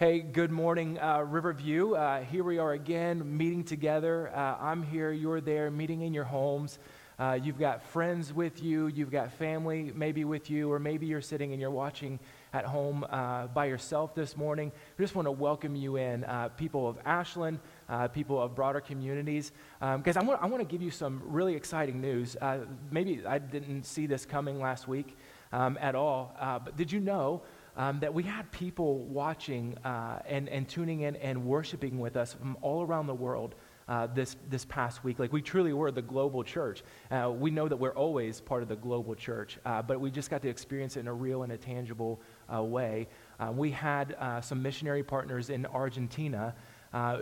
[0.00, 1.94] Hey, good morning, uh, Riverview.
[1.94, 4.30] Uh, here we are again, meeting together.
[4.32, 6.78] Uh, I'm here, you're there, meeting in your homes.
[7.18, 11.20] Uh, you've got friends with you, you've got family maybe with you, or maybe you're
[11.20, 12.20] sitting and you're watching
[12.52, 14.70] at home uh, by yourself this morning.
[14.96, 17.58] We just want to welcome you in, uh, people of Ashland,
[18.12, 19.50] people of broader communities.
[19.80, 22.36] Because um, I, want, I want to give you some really exciting news.
[22.92, 25.16] maybe I didn't see this coming last week
[25.52, 27.42] um, at all, but did you know?
[27.78, 32.34] Um, that we had people watching uh, and, and tuning in and worshiping with us
[32.34, 33.54] from all around the world
[33.88, 35.18] uh, this, this past week.
[35.18, 36.82] Like, we truly were the global church.
[37.10, 40.28] Uh, we know that we're always part of the global church, uh, but we just
[40.28, 42.20] got to experience it in a real and a tangible
[42.52, 43.08] uh, way.
[43.40, 46.54] Uh, we had some missionary partners in Argentina.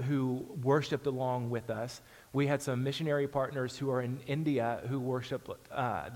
[0.09, 2.01] who worshiped along with us.
[2.33, 5.51] We had some missionary partners who are in India who worshiped,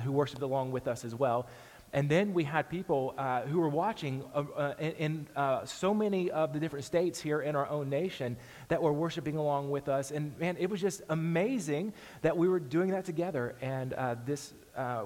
[0.02, 1.46] who worshiped along with us as well.
[1.92, 6.30] And then we had people uh, who were watching uh, uh, in, uh, so many
[6.30, 8.36] of the different states here in our own nation
[8.68, 10.12] that were worshiping along with us.
[10.12, 11.92] And man, it was just amazing
[12.22, 13.56] that we were doing that together.
[13.60, 15.02] And uh, this uh,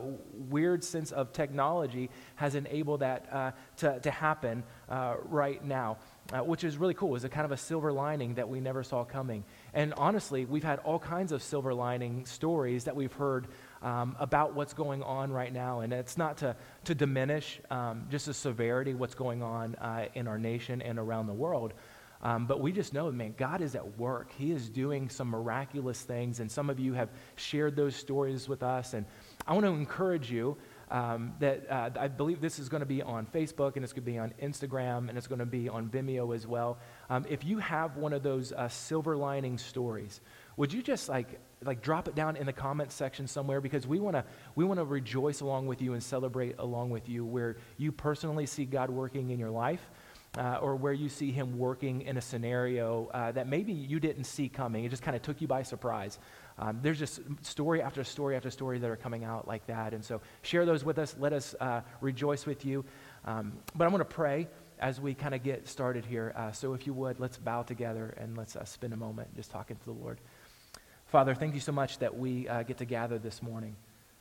[0.51, 5.97] weird sense of technology has enabled that to, to happen right now.
[6.45, 7.09] which is really cool.
[7.09, 9.43] It was a kind of a silver lining that we never saw coming.
[9.73, 13.49] And honestly, we've had all kinds of silver lining stories that we've heard
[13.85, 15.81] um, about what's going on right now.
[15.81, 20.27] And it's not to, to diminish um, just the severity what's going on uh, in
[20.27, 21.75] our nation and around the world.
[22.23, 24.33] Um, but we just know, man, God is at work.
[24.33, 26.41] He is doing some miraculous things.
[26.41, 28.95] And some of you have shared those stories with us.
[28.95, 29.05] And
[29.47, 30.57] I want to encourage you
[30.91, 34.05] um, that uh, I believe this is going to be on Facebook and it's going
[34.05, 36.79] to be on Instagram and it's going to be on Vimeo as well.
[37.11, 40.21] Um, if you have one of those uh, silver lining stories,
[40.57, 43.61] would you just like like drop it down in the comments section somewhere?
[43.61, 44.25] Because we want to
[44.55, 48.47] we want to rejoice along with you and celebrate along with you where you personally
[48.47, 49.91] see God working in your life
[50.39, 54.25] uh, or where you see him working in a scenario uh, that maybe you didn't
[54.25, 54.85] see coming.
[54.85, 56.19] It just kind of took you by surprise.
[56.59, 59.93] Um, there's just story after story after story that are coming out like that.
[59.93, 61.15] And so share those with us.
[61.19, 62.85] Let us uh, rejoice with you.
[63.25, 64.49] Um, but i'm going to pray
[64.81, 66.33] as we kind of get started here.
[66.37, 69.51] Uh, so if you would let's bow together and let's uh, spend a moment just
[69.51, 70.21] talking to the lord
[71.15, 73.77] Father, thank you so much that we uh, get to gather this morning.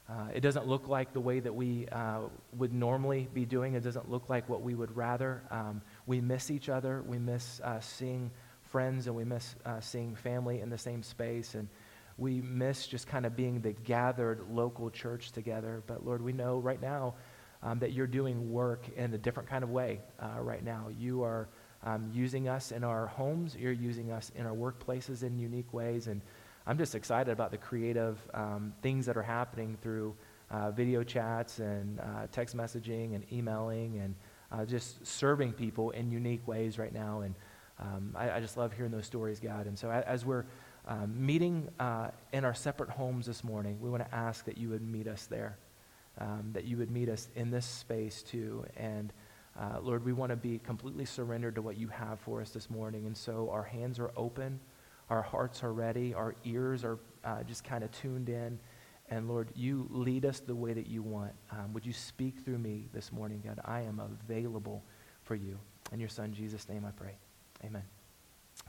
[0.08, 2.20] Uh, it doesn't look like the way that we uh,
[2.56, 3.74] would normally be doing.
[3.74, 5.42] It doesn't look like what we would rather.
[5.50, 7.02] Um, we miss each other.
[7.08, 8.30] We miss uh, seeing
[8.62, 11.56] friends and we miss uh, seeing family in the same space.
[11.56, 11.68] And
[12.20, 15.82] we miss just kind of being the gathered local church together.
[15.88, 17.16] But Lord, we know right now
[17.64, 20.90] um, that you're doing work in a different kind of way uh, right now.
[20.96, 21.50] You are
[21.84, 23.56] um, using us in our homes.
[23.60, 26.06] You're using us in our workplaces in unique ways.
[26.06, 26.22] And
[26.66, 30.16] I'm just excited about the creative um, things that are happening through
[30.50, 34.16] uh, video chats and uh, text messaging and emailing and
[34.52, 37.22] uh, just serving people in unique ways right now.
[37.22, 37.36] And
[37.80, 39.66] um, I, I, just love hearing those stories, God.
[39.66, 40.46] And so as we're
[40.88, 44.70] um, meeting uh, in our separate homes this morning, we want to ask that you
[44.70, 45.58] would meet us there,
[46.20, 48.64] um, that you would meet us in this space too.
[48.78, 49.12] And
[49.60, 52.70] uh, Lord, we want to be completely surrendered to what you have for us this
[52.70, 53.06] morning.
[53.06, 54.60] And so our hands are open.
[55.14, 56.16] Our hearts are ready.
[56.16, 58.58] Our ears are uh, just kind of tuned in.
[59.12, 61.34] And Lord, you lead us the way that you want.
[61.52, 63.60] Um, would you speak through me this morning, God?
[63.64, 64.84] I am available
[65.22, 65.60] for you.
[65.92, 67.16] In your son, Jesus' name, I pray.
[67.64, 67.84] Amen.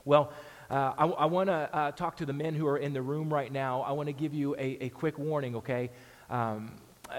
[0.04, 0.34] Well,
[0.70, 3.32] uh, I, I want to uh, talk to the men who are in the room
[3.32, 3.80] right now.
[3.80, 5.88] I want to give you a, a quick warning, okay?
[6.28, 6.72] Um,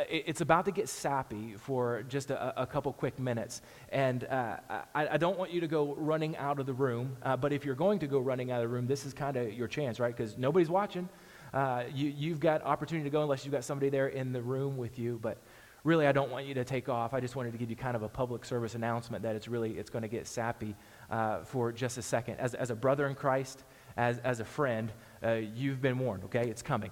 [0.09, 3.61] it's about to get sappy for just a, a couple quick minutes.
[3.89, 4.57] And uh,
[4.93, 7.65] I, I, don't want you to go running out of the room, uh, but if
[7.65, 9.99] you're going to go running out of the room, this is kind of your chance,
[9.99, 10.15] right?
[10.15, 11.07] Because nobody's watching.
[11.53, 14.75] Uh, you, you've got opportunity to go unless you've got somebody there in the room
[14.77, 15.19] with you.
[15.21, 15.37] But
[15.83, 17.13] really, I don't want you to take off.
[17.13, 19.77] I just wanted to give you kind of a public service announcement that it's really
[19.77, 20.75] it's going to get sappy
[21.09, 22.39] uh, for just a second.
[22.39, 23.63] As, as a brother in Christ,
[23.95, 24.91] as, as a friend,
[25.23, 26.49] uh, you've been warned, okay?
[26.49, 26.91] It's coming.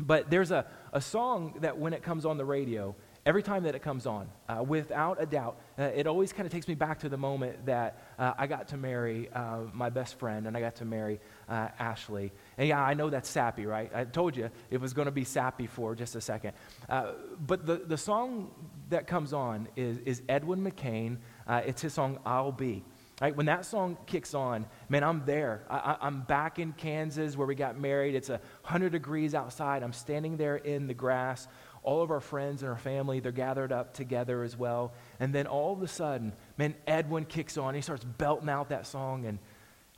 [0.00, 2.96] But there's a, a song that when it comes on the radio,
[3.26, 6.52] every time that it comes on, uh, without a doubt, uh, it always kind of
[6.52, 10.18] takes me back to the moment that uh, I got to marry uh, my best
[10.18, 11.20] friend and I got to marry
[11.50, 12.32] uh, Ashley.
[12.56, 13.90] And yeah, I know that's sappy, right?
[13.94, 16.52] I told you it was going to be sappy for just a second.
[16.88, 17.12] Uh,
[17.46, 18.50] but the, the song
[18.88, 21.18] that comes on is, is Edwin McCain.
[21.46, 22.84] it's his song, I'll Be.
[23.18, 25.62] Right, when that song kicks on, man, I'm there.
[25.70, 28.14] I, am back in Kansas where we got married.
[28.14, 29.82] It's 100 degrees outside.
[29.82, 31.48] I'm standing there in the grass.
[31.82, 34.92] All of our friends and our family, they're gathered up together as well.
[35.18, 37.74] And then all of a sudden, man, Edwin kicks on.
[37.74, 39.24] He starts belting out that song.
[39.24, 39.38] And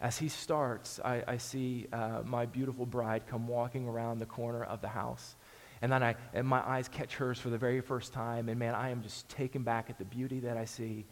[0.00, 4.62] as he starts, I, I see uh, my beautiful bride come walking around the corner
[4.62, 5.34] of the house.
[5.82, 8.48] And then I, and my eyes catch hers for the very first time.
[8.48, 11.04] And man, I am just taken back at the beauty that I see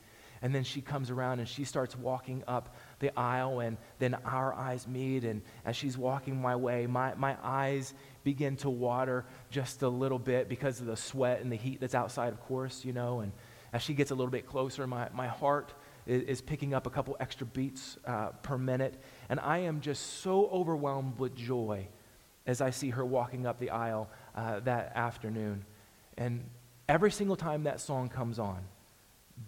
[0.47, 4.55] And then she comes around and she starts walking up the aisle, and then our
[4.55, 5.25] eyes meet.
[5.25, 10.21] And as she's walking my way, my, my eyes begin to water just a little
[10.21, 13.19] bit because of the sweat and the heat that's outside, of course, you know.
[13.19, 13.33] And
[13.73, 15.75] as she gets a little bit closer, my, my heart
[16.07, 19.03] is, is picking up a couple extra beats uh, per minute.
[19.29, 21.89] And I am just so overwhelmed with joy
[22.47, 25.65] as I see her walking up the aisle uh, that afternoon.
[26.17, 26.49] And
[26.89, 28.61] every single time that song comes on,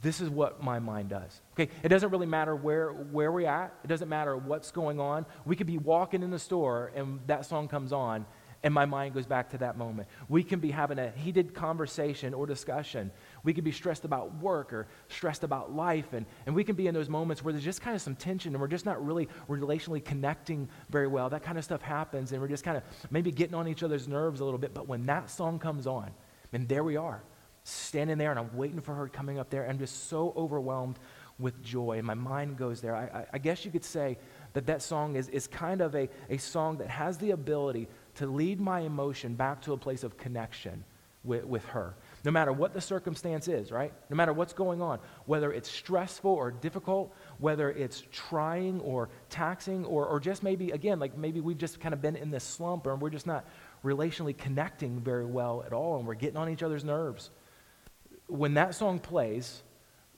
[0.01, 1.41] this is what my mind does.
[1.55, 5.27] Okay, it doesn't really matter where, where we're at, it doesn't matter what's going on.
[5.45, 8.27] We could be walking in the store and that song comes on,
[8.63, 10.09] and my mind goes back to that moment.
[10.29, 13.11] We can be having a heated conversation or discussion.
[13.45, 16.87] We could be stressed about work or stressed about life, and, and we can be
[16.87, 19.29] in those moments where there's just kind of some tension and we're just not really
[19.49, 21.29] relationally connecting very well.
[21.29, 24.07] That kind of stuff happens, and we're just kind of maybe getting on each other's
[24.07, 24.75] nerves a little bit.
[24.75, 26.11] But when that song comes on,
[26.53, 27.23] and there we are
[27.69, 29.69] standing there and I'm waiting for her coming up there.
[29.69, 30.99] I'm just so overwhelmed
[31.39, 32.97] with joy, and my mind goes there.
[32.97, 34.19] I, I, I, guess you could say
[34.55, 37.87] that that song is, is kind of a, a song that has the ability
[38.17, 40.83] to lead my emotion back to a place of connection
[41.23, 41.95] with, with her.
[42.25, 43.93] No matter what the circumstance is, right?
[44.11, 49.85] No matter what's going on, whether it's stressful or difficult, whether it's trying or taxing,
[49.85, 52.87] or, or just maybe, again, like maybe we've just kind of been in this slump
[52.87, 53.45] or we're just not
[53.85, 57.31] relationally connecting very well at all and we're getting on each other's nerves
[58.29, 59.63] when that song plays,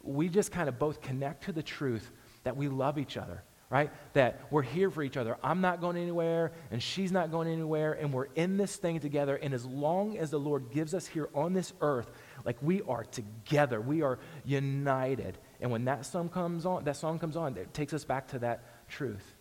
[0.02, 2.10] we just kind of both connect to the truth
[2.44, 3.90] that we love each other, right?
[4.14, 5.36] That we're here for each other.
[5.42, 9.36] I'm not going anywhere, and she's not going anywhere, and we're in this thing together.
[9.36, 12.10] And as long as the Lord gives us here on this earth,
[12.44, 15.38] like we are together, we are united.
[15.60, 18.38] And when that song comes on, that song comes on, it takes us back to
[18.40, 19.36] that truth.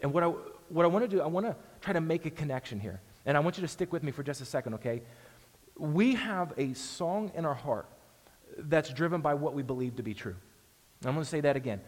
[0.00, 0.28] And what I,
[0.68, 3.00] what I want to do, I want to try to make a connection here.
[3.26, 5.02] And I want you to stick with me for just a second, okay?
[5.76, 7.86] We have a song in our heart
[8.58, 10.36] that's driven by what we believe to be true.
[11.04, 11.80] I'm going to say that again.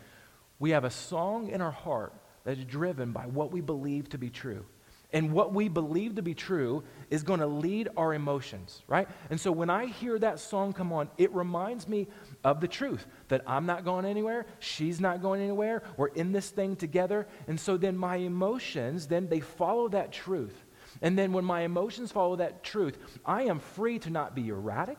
[0.58, 2.14] We have a song in our heart
[2.44, 4.64] that's driven by what we believe to be true.
[5.12, 9.08] And what we believe to be true is going to lead our emotions, right?
[9.28, 12.06] And so when I hear that song come on, it reminds me
[12.44, 16.50] of the truth that I'm not going anywhere, she's not going anywhere, we're in this
[16.50, 17.26] thing together.
[17.48, 20.64] And so then my emotions, then they follow that truth.
[21.02, 22.96] And then when my emotions follow that truth,
[23.26, 24.98] I am free to not be erratic.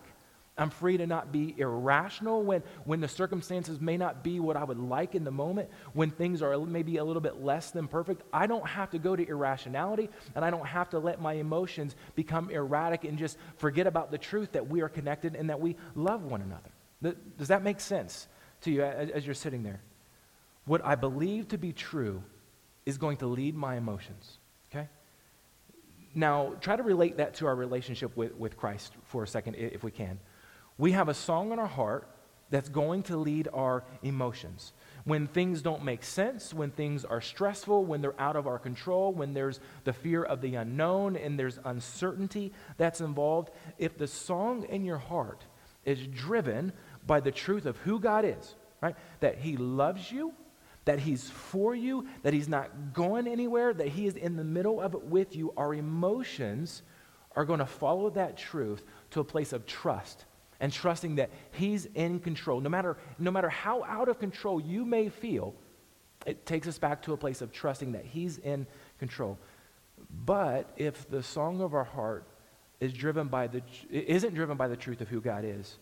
[0.57, 4.63] I'm free to not be irrational when, when the circumstances may not be what I
[4.63, 8.24] would like in the moment, when things are maybe a little bit less than perfect.
[8.33, 11.95] I don't have to go to irrationality, and I don't have to let my emotions
[12.15, 15.77] become erratic and just forget about the truth that we are connected and that we
[15.95, 17.15] love one another.
[17.38, 18.27] Does that make sense
[18.62, 19.80] to you as, you're sitting there?
[20.65, 22.21] What I believe to be true
[22.86, 24.38] is going to lead my emotions,
[24.69, 24.89] okay?
[26.13, 29.81] Now, try to relate that to our relationship with, with Christ for a second, if
[29.81, 30.19] we can
[30.81, 32.07] we have a song in our heart
[32.50, 34.74] that's going to lead our emotions.
[35.04, 39.13] When things don't make sense, when things are stressful, when they're out of our control,
[39.13, 44.66] when there's the fear of the unknown and there's uncertainty that's involved, if the song
[44.69, 45.45] in your heart
[45.86, 46.74] is driven
[47.06, 48.95] by the truth of who God is, right?
[49.19, 50.34] That He loves you,
[50.86, 54.81] that He's for you, that He's not going anywhere, that He is in the middle
[54.81, 56.81] of it with you, our emotions
[57.36, 60.25] are going to follow that truth to a place of trust
[60.62, 62.62] and trusting that He's in control.
[62.62, 65.54] No matter, no matter how out of control you may feel,
[66.25, 68.65] it takes us back to a place of trusting that He's in
[69.00, 69.38] control.
[70.25, 72.25] But if the song of our heart
[72.80, 75.77] is driven by the, isn't driven by the truth of who God is,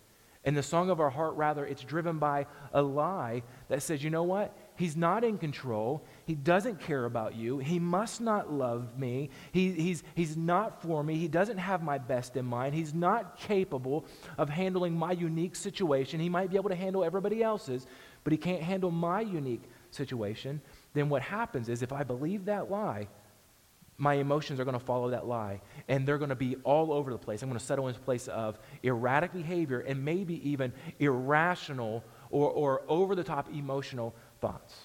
[0.46, 4.10] and the song of our heart, rather, it's driven by a lie that says, you
[4.10, 4.56] know what?
[4.80, 6.06] He's not in control.
[6.26, 7.58] He doesn't care about you.
[7.58, 9.30] He must not love me.
[9.52, 11.18] He, he's, he's not for me.
[11.18, 12.74] He doesn't have my best in mind.
[12.74, 14.06] He's not capable
[14.38, 16.22] of handling my unique situation.
[16.22, 17.88] He might be able to handle everybody else's,
[18.24, 20.62] but he can't handle my unique situation.
[20.94, 23.10] Then what happens is if I believe that lie,
[23.98, 25.60] my emotions are going to follow that lie.
[25.90, 27.44] And they're going to be all over the place.
[27.44, 32.50] I'm going to settle into a place of erratic behavior and maybe even irrational or,
[32.50, 34.76] or over the top emotional thoughts.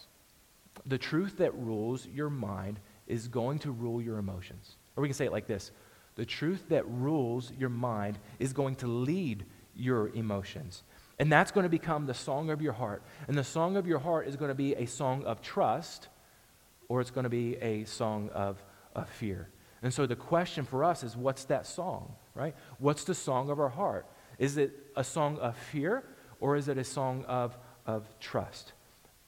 [0.87, 4.77] The truth that rules your mind is going to rule your emotions.
[4.97, 5.71] Or we can say it like this
[6.17, 9.45] the truth that rules your mind is going to lead
[9.75, 10.83] your emotions.
[11.19, 13.03] And that's going to become the song of your heart.
[13.29, 16.09] And the song of your heart is going to be a song of trust,
[16.89, 18.63] or it's going to be a song of,
[18.95, 19.49] of fear.
[19.83, 22.55] And so the question for us is what's that song, right?
[22.79, 24.07] What's the song of our heart?
[24.39, 26.05] Is it a song of fear,
[26.41, 27.57] or is it a song of,
[27.87, 28.73] of trust?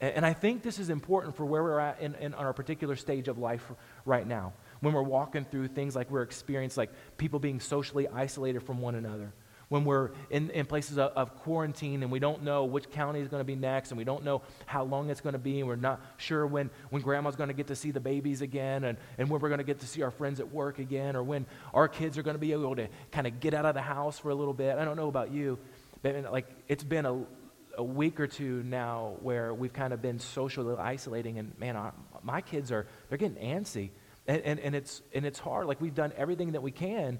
[0.00, 3.28] And I think this is important for where we're at in, in, our particular stage
[3.28, 3.72] of life
[4.04, 4.52] right now.
[4.80, 8.94] When we're walking through things like we're experiencing, like people being socially isolated from one
[8.94, 9.32] another,
[9.68, 13.28] when we're in, in places of, of quarantine and we don't know which county is
[13.28, 15.68] going to be next and we don't know how long it's going to be and
[15.68, 18.98] we're not sure when, when grandma's going to get to see the babies again and,
[19.18, 21.46] and when we're going to get to see our friends at work again or when
[21.74, 24.18] our kids are going to be able to kind of get out of the house
[24.18, 24.76] for a little bit.
[24.76, 25.58] I don't know about you,
[26.02, 27.24] but like it's been a,
[27.76, 31.92] a week or two now where we've kind of been socially isolating and man, our,
[32.22, 33.90] my kids are, they're getting antsy
[34.26, 35.66] and, and, and, it's, and it's hard.
[35.66, 37.18] Like we've done everything that we can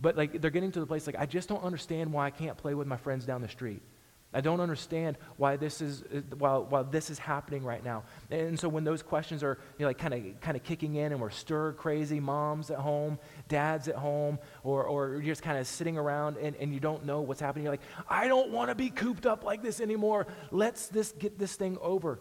[0.00, 2.56] but like they're getting to the place like I just don't understand why I can't
[2.56, 3.82] play with my friends down the street.
[4.32, 6.04] I don't understand why this is
[6.36, 8.04] while while this is happening right now.
[8.30, 11.12] And so when those questions are you know, like kind of kind of kicking in
[11.12, 13.18] and we're stir crazy moms at home,
[13.48, 17.06] dads at home, or or you're just kind of sitting around and, and you don't
[17.06, 17.64] know what's happening.
[17.64, 20.26] You're like, I don't want to be cooped up like this anymore.
[20.50, 22.20] Let's this get this thing over.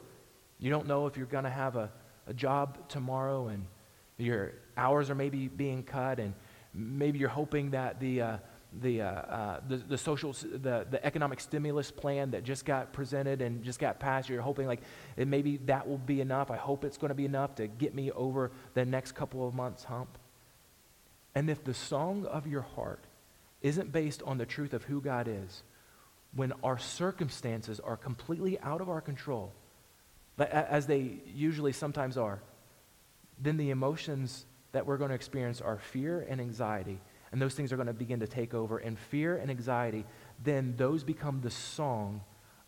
[0.60, 1.92] You don't know if you're gonna have a,
[2.26, 3.66] a job tomorrow and
[4.18, 6.34] your hours are maybe being cut and
[6.78, 8.38] Maybe you're hoping that the, uh,
[8.82, 13.42] the, uh, uh, the, the, social, the, the economic stimulus plan that just got presented
[13.42, 14.82] and just got passed, you're hoping like
[15.18, 16.52] maybe that will be enough.
[16.52, 19.54] I hope it's going to be enough to get me over the next couple of
[19.54, 20.18] months hump.
[21.34, 23.04] And if the song of your heart
[23.62, 25.64] isn't based on the truth of who God is,
[26.36, 29.54] when our circumstances are completely out of our control,
[30.38, 32.42] as they usually sometimes are,
[33.40, 37.00] then the emotions that we're going to experience are fear and anxiety.
[37.32, 38.78] And those things are going to begin to take over.
[38.78, 40.06] And fear and anxiety,
[40.44, 42.22] then those become the song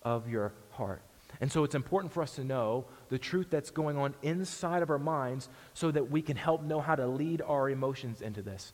[0.04, 1.02] of your heart.
[1.42, 4.90] And so it's important for us to know the truth that's going on inside of
[4.90, 8.74] our minds so that we can help know how to lead our emotions into this.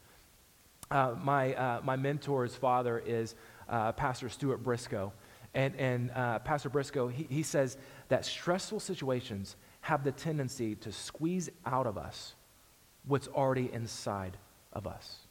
[0.89, 3.35] Uh, my, uh, my mentor's father is
[3.67, 5.11] uh, Pastor Stuart Briscoe.
[5.53, 7.77] And, and uh, Pastor Briscoe, he, he says
[8.09, 12.35] that stressful situations have the tendency to squeeze out of us
[13.05, 14.37] what's already inside
[14.73, 15.24] of us?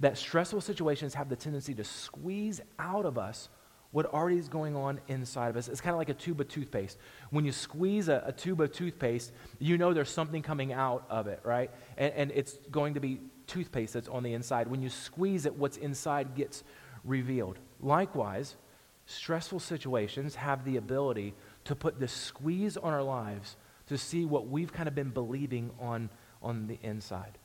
[0.00, 3.48] That stressful situations have the tendency to squeeze out of us
[3.92, 5.68] what already is going on inside of us.
[5.68, 6.98] It's kind of like a tube of toothpaste.
[7.30, 11.28] When you squeeze a, a, tube of toothpaste, you know there's something coming out of
[11.28, 11.70] it, right?
[11.96, 14.68] And, and it's going to be toothpaste that's on the inside.
[14.68, 16.62] When you squeeze it, what's inside gets
[17.04, 17.58] revealed.
[17.80, 18.56] Likewise,
[19.06, 21.32] stressful situations have the ability
[21.64, 25.70] to put the squeeze on our lives to see what we've kind of been believing
[25.80, 26.10] on
[26.42, 27.38] on the inside.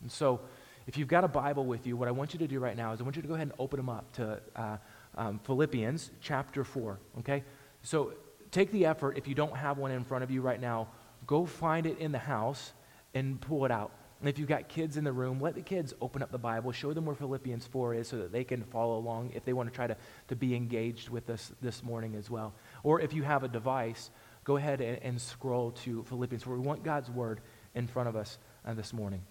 [0.00, 0.40] And so,
[0.86, 2.92] if you've got a Bible with you, what I want you to do right now
[2.92, 4.76] is I want you to go ahead and open them up to uh,
[5.16, 7.44] um, Philippians chapter 4, okay?
[7.82, 8.14] So,
[8.50, 10.88] take the effort, if you don't have one in front of you right now,
[11.26, 12.72] go find it in the house
[13.14, 13.92] and pull it out.
[14.20, 16.70] And if you've got kids in the room, let the kids open up the Bible,
[16.70, 19.68] show them where Philippians 4 is so that they can follow along if they want
[19.68, 19.96] to try to,
[20.28, 22.54] to be engaged with us this morning as well.
[22.84, 24.10] Or if you have a device,
[24.44, 26.54] go ahead and, and scroll to Philippians 4.
[26.54, 27.40] We want God's Word
[27.74, 29.22] in front of us uh, this morning.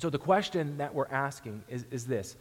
[0.00, 2.36] So, the question that we're asking is, is this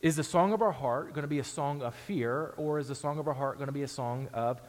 [0.00, 2.88] Is the song of our heart going to be a song of fear, or is
[2.88, 4.60] the song of our heart going to be a song of,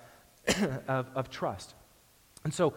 [0.87, 1.75] of, of trust?
[2.43, 2.73] And so,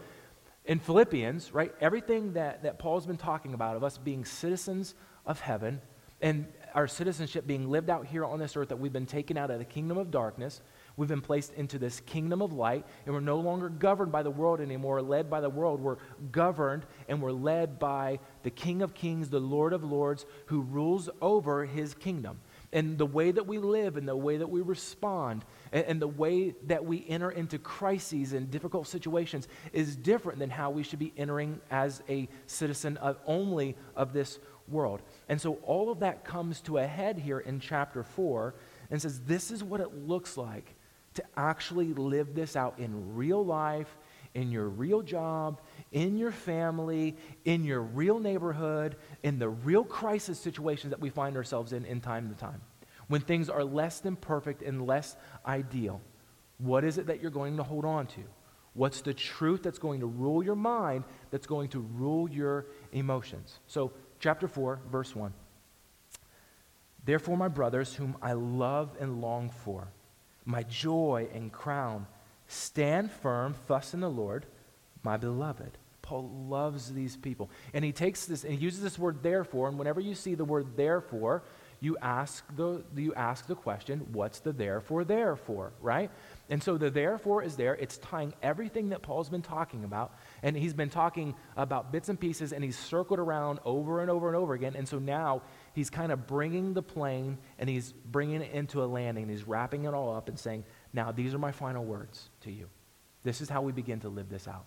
[0.64, 4.94] in Philippians, right, everything that, that Paul's been talking about of us being citizens
[5.26, 5.80] of heaven
[6.20, 9.50] and our citizenship being lived out here on this earth, that we've been taken out
[9.50, 10.60] of the kingdom of darkness
[10.96, 14.30] We've been placed into this kingdom of light, and we're no longer governed by the
[14.30, 15.80] world anymore, led by the world.
[15.80, 15.96] We're
[16.30, 21.08] governed and we're led by the King of Kings, the Lord of Lords, who rules
[21.20, 22.40] over his kingdom.
[22.74, 26.08] And the way that we live and the way that we respond and, and the
[26.08, 30.98] way that we enter into crises and difficult situations is different than how we should
[30.98, 35.02] be entering as a citizen of only of this world.
[35.28, 38.54] And so all of that comes to a head here in chapter 4
[38.90, 40.74] and says, This is what it looks like
[41.14, 43.98] to actually live this out in real life,
[44.34, 45.60] in your real job,
[45.92, 51.36] in your family, in your real neighborhood, in the real crisis situations that we find
[51.36, 52.60] ourselves in in time to time.
[53.08, 55.16] When things are less than perfect and less
[55.46, 56.00] ideal,
[56.58, 58.20] what is it that you're going to hold on to?
[58.74, 63.58] What's the truth that's going to rule your mind, that's going to rule your emotions?
[63.66, 65.34] So, chapter 4, verse 1.
[67.04, 69.88] Therefore, my brothers, whom I love and long for,
[70.44, 72.06] my joy and crown.
[72.48, 74.46] Stand firm, thus in the Lord,
[75.02, 75.78] my beloved.
[76.02, 77.48] Paul loves these people.
[77.72, 80.44] And he takes this and he uses this word therefore, and whenever you see the
[80.44, 81.42] word therefore,
[81.80, 86.10] you ask the, you ask the question, what's the therefore therefore, right?
[86.48, 87.74] And so the therefore is there.
[87.74, 90.14] It's tying everything that Paul's been talking about.
[90.44, 94.28] And he's been talking about bits and pieces, and he's circled around over and over
[94.28, 94.74] and over again.
[94.76, 95.42] And so now
[95.74, 99.24] he's kind of bringing the plane and he's bringing it into a landing.
[99.24, 102.50] And he's wrapping it all up and saying, Now, these are my final words to
[102.50, 102.68] you.
[103.24, 104.64] This is how we begin to live this out.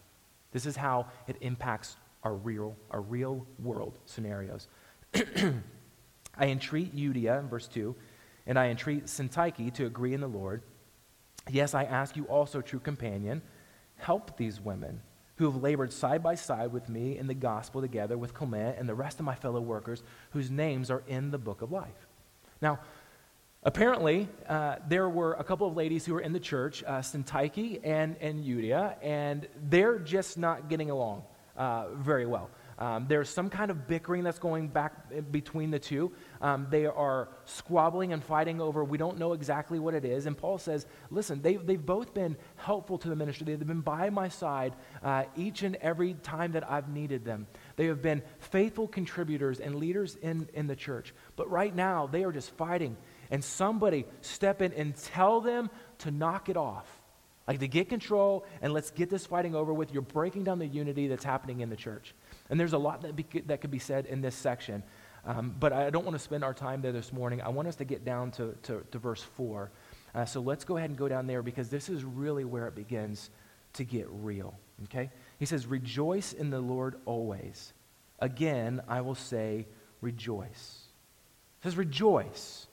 [0.51, 4.67] This is how it impacts our real, our real world scenarios.
[5.13, 7.95] I entreat Euodia, in verse 2,
[8.47, 10.63] and I entreat Syntyche to agree in the Lord.
[11.49, 13.41] Yes, I ask you also, true companion,
[13.97, 15.01] help these women
[15.37, 18.87] who have labored side by side with me in the gospel together with Clement and
[18.87, 20.01] the rest of my fellow workers
[20.31, 22.07] whose names are in the book of life.
[22.61, 22.79] Now,
[23.63, 27.81] apparently, uh, there were a couple of ladies who were in the church, uh, Syntyche
[27.83, 28.45] and, and
[29.01, 31.23] and they're just not getting along
[31.57, 32.49] uh, very well.
[32.77, 36.11] Um, there's some kind of bickering that's going back between the two.
[36.41, 40.25] Um, they are squabbling and fighting over, we don't know exactly what it is.
[40.25, 43.45] And Paul says, listen, they've, they've both been helpful to the ministry.
[43.45, 47.47] They've been by my side uh, each and every time that I've needed them.
[47.77, 51.13] They have been faithful contributors and leaders in, in the church.
[51.37, 52.97] But right now, they are just fighting.
[53.31, 56.87] And somebody step in and tell them to knock it off.
[57.47, 59.93] Like to get control and let's get this fighting over with.
[59.93, 62.15] You're breaking down the unity that's happening in the church.
[62.49, 64.83] And there's a lot that, be, that could be said in this section.
[65.25, 67.41] Um, but I don't want to spend our time there this morning.
[67.41, 69.71] I want us to get down to, to, to verse 4.
[70.13, 72.75] Uh, so let's go ahead and go down there because this is really where it
[72.75, 73.31] begins
[73.73, 74.57] to get real.
[74.83, 75.09] Okay?
[75.39, 77.73] He says, Rejoice in the Lord always.
[78.19, 79.65] Again, I will say,
[80.01, 80.83] rejoice.
[81.61, 82.67] He says, Rejoice.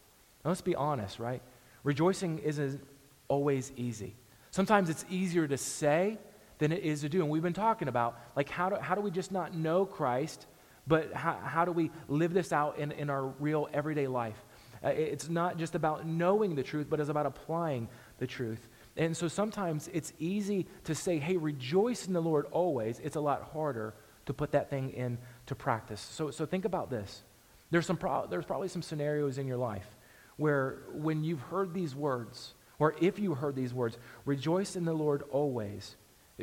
[0.44, 1.40] Now, let's be honest, right?
[1.84, 2.80] Rejoicing isn't
[3.28, 4.14] always easy.
[4.50, 6.18] Sometimes it's easier to say
[6.62, 7.22] than it is to do.
[7.22, 10.46] And we've been talking about, like, how do, how do we just not know Christ,
[10.86, 14.36] but how, how do we live this out in, in our real everyday life?
[14.84, 17.88] Uh, it's not just about knowing the truth, but it's about applying
[18.18, 18.68] the truth.
[18.96, 23.00] And so sometimes it's easy to say, hey, rejoice in the Lord always.
[23.00, 23.94] It's a lot harder
[24.26, 26.00] to put that thing into practice.
[26.00, 27.24] So, so think about this.
[27.72, 29.96] There's, some pro- there's probably some scenarios in your life
[30.36, 34.92] where when you've heard these words, or if you heard these words, rejoice in the
[34.92, 35.96] Lord always,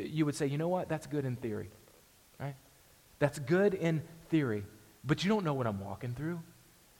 [0.07, 0.89] you would say, you know what?
[0.89, 1.69] That's good in theory,
[2.39, 2.55] right?
[3.19, 4.65] That's good in theory,
[5.03, 6.39] but you don't know what I'm walking through.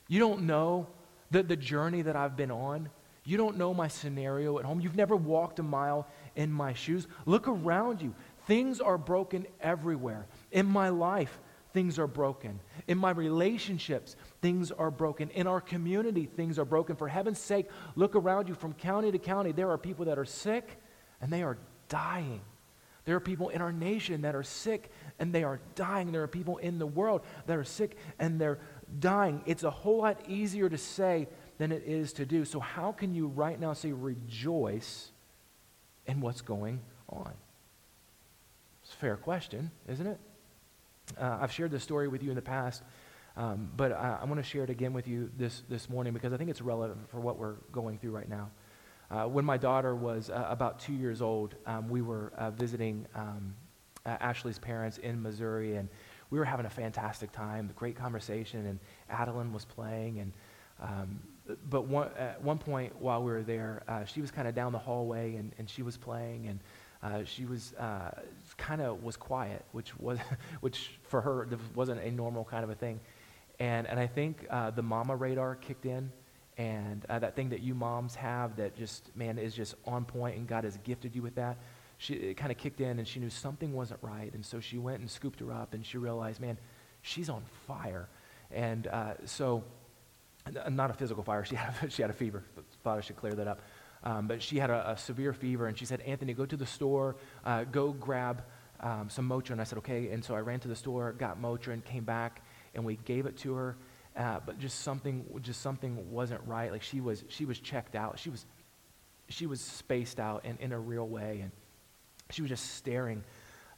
[0.08, 0.88] You don't know
[1.32, 2.90] the, the journey that I've been on.
[3.26, 4.82] You don't know my scenario at home.
[4.82, 7.08] You've never walked a mile in my shoes.
[7.26, 8.16] Look around you.
[8.48, 10.26] Things are broken everywhere.
[10.52, 11.40] In my life,
[11.74, 12.60] things are broken.
[12.88, 15.30] In my relationships, things are broken.
[15.30, 16.96] In our community, things are broken.
[16.96, 19.52] For heaven's sake, look around you from county to county.
[19.52, 20.80] There are people that are sick
[21.22, 22.42] and they are dying.
[23.10, 26.12] There are people in our nation that are sick and they are dying.
[26.12, 28.60] There are people in the world that are sick and they're
[29.00, 29.42] dying.
[29.48, 32.46] It's a whole lot easier to say than it is to do.
[32.46, 35.10] So, how can you right now say rejoice
[36.06, 37.34] in what's going on?
[38.84, 40.20] It's a fair question, isn't it?
[41.20, 42.84] Uh, I've shared this story with you in the past,
[43.36, 46.32] um, but I, I want to share it again with you this, this morning because
[46.32, 48.52] I think it's relevant for what we're going through right now.
[49.12, 53.08] Uh, when my daughter was uh, about two years old, um, we were uh, visiting
[53.16, 53.56] um,
[54.06, 55.90] Ashley's parents in Missouri, and
[56.30, 60.20] we were having a fantastic time, great conversation, and Adeline was playing.
[60.20, 60.34] And
[60.80, 61.20] um,
[61.70, 64.72] but one, at one point while we were there, uh, she was kind of down
[64.72, 66.60] the hallway, and, and she was playing, and
[67.02, 68.12] uh, she was uh,
[68.58, 70.20] kind of was quiet, which was
[70.62, 73.00] which for her wasn't a normal kind of a thing.
[73.60, 76.12] And and I think the mama radar kicked in
[76.60, 80.36] and uh, that thing that you moms have that just, man, is just on point
[80.36, 81.58] and God has gifted you with that.
[81.98, 84.32] She, kind of kicked in and she knew something wasn't right.
[84.34, 86.58] And so she went and scooped her up and she realized, man,
[87.02, 88.10] she's on fire.
[88.52, 89.64] And uh, so,
[90.70, 92.44] not a physical fire, she had a, she had a fever.
[92.84, 93.62] Thought I should clear that up.
[94.04, 96.66] Um, but she had a, a, severe fever and she said, Anthony, go to the
[96.66, 98.44] store, uh, go grab
[98.82, 99.62] um, some Motrin.
[99.62, 100.10] I said, okay.
[100.10, 102.42] And so I ran to the store, got Motrin, came back,
[102.76, 103.78] and we gave it to her
[104.20, 106.74] uh, but just something, just something wasn't right.
[106.74, 108.20] Like she was, she was checked out.
[108.20, 108.46] She was,
[109.30, 111.52] she was spaced out in, in a real way, and
[112.30, 113.24] she was just staring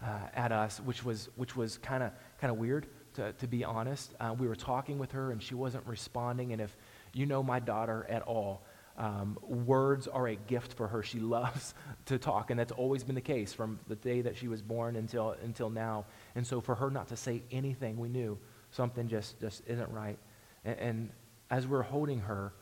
[0.03, 3.63] uh, at us, which was, which was kind of, kind of weird, to, to be
[3.63, 4.15] honest.
[4.19, 6.53] Uh, we were talking with her, and she wasn't responding.
[6.53, 6.75] And if
[7.13, 8.63] you know my daughter at all,
[8.97, 11.03] um, words are a gift for her.
[11.03, 11.75] She loves
[12.07, 14.95] to talk, and that's always been the case from the day that she was born
[14.95, 16.05] until, until now.
[16.33, 18.39] And so for her not to say anything, we knew
[18.71, 20.17] something just, just isn't right.
[20.65, 21.09] And, and
[21.49, 22.53] as we're holding her,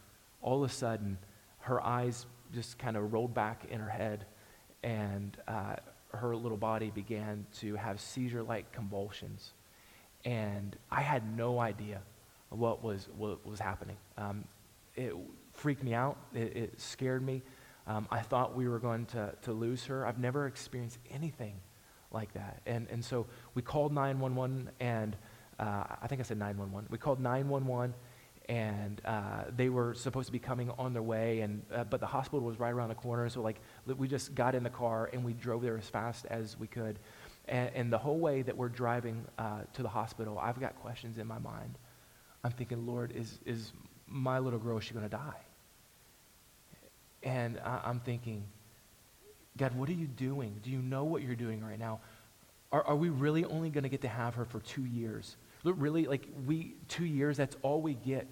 [0.41, 1.17] all of a sudden,
[1.59, 4.25] her eyes just kind of rolled back in her head,
[4.83, 5.75] and uh,
[6.13, 9.53] her little body began to have seizure like convulsions.
[10.25, 12.01] And I had no idea
[12.49, 13.97] what was, what was happening.
[14.17, 14.45] Um,
[14.95, 15.13] it
[15.53, 17.41] freaked me out, it, it scared me.
[17.88, 20.05] Um, I thought we were going to, to lose her.
[20.05, 21.55] I've never experienced anything
[22.12, 22.62] like that.
[22.65, 25.15] And, and so we called 911, and
[25.60, 26.89] uh, I think I said 911.
[26.91, 27.93] We called 911
[28.48, 32.08] and uh, they were supposed to be coming on their way and uh, but the
[32.08, 35.24] hospital was right around the corner so like we just got in the car and
[35.24, 37.00] we drove there as fast as we could
[37.48, 41.19] and, and the whole way that we're driving uh, to the hospital i've got questions
[41.19, 41.78] in my mind
[42.43, 43.74] i'm thinking lord is, is
[44.08, 45.41] my little girl is she going to die
[47.24, 48.45] And I, I'm thinking,
[49.58, 50.60] God, what are you doing?
[50.63, 52.00] Do you know what you're doing right now?
[52.72, 55.36] Are, are we really only going to get to have her for two years?
[55.63, 58.28] Really, like we, two years, that's all we get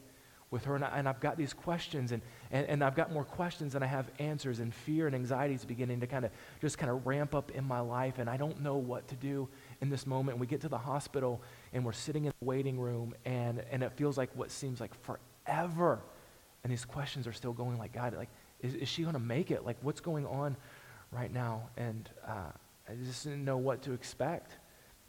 [0.50, 0.76] with her.
[0.76, 3.86] And, I, I've got these questions, and, and, and I've got more questions than I
[3.88, 7.36] have answers, and fear and anxiety is beginning to kind of just kind of ramp
[7.36, 9.50] up in my life, and I don't know what to do
[9.82, 10.36] in this moment.
[10.36, 11.42] And we get to the hospital,
[11.74, 14.94] and we're sitting in the waiting room, and, and it feels like what seems like
[15.02, 16.00] forever.
[16.64, 18.30] And these questions are still going like, God, like,
[18.62, 19.66] is, is she going to make it?
[19.66, 20.56] Like, what's going on
[21.12, 21.70] right now?
[21.78, 22.52] And uh,
[22.90, 24.58] I just didn't know what to expect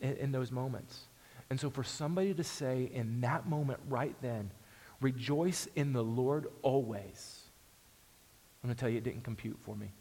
[0.00, 1.07] in, in those moments.
[1.50, 4.50] And so for somebody to say in that moment right then,
[5.00, 7.42] rejoice in the Lord always,
[8.62, 9.92] I'm going to tell you it didn't compute for me.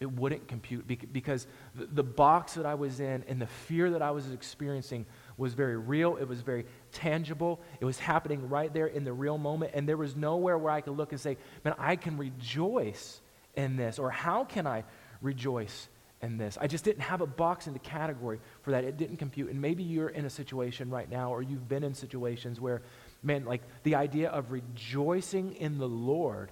[0.00, 4.10] It wouldn't compute because the box that I was in and the fear that I
[4.10, 5.06] was experiencing
[5.38, 6.16] was very real.
[6.16, 7.60] It was very tangible.
[7.80, 9.70] It was happening right there in the real moment.
[9.74, 13.20] And there was nowhere where I could look and say, man, I can rejoice
[13.54, 13.98] in this.
[13.98, 14.84] Or how can I
[15.22, 15.88] rejoice
[16.24, 16.56] in this.
[16.60, 18.84] I just didn't have a box in the category for that.
[18.84, 19.50] It didn't compute.
[19.50, 22.82] And maybe you're in a situation right now, or you've been in situations where,
[23.22, 26.50] man, like the idea of rejoicing in the Lord